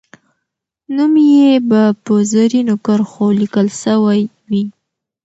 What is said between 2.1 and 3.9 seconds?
زرینو کرښو لیکل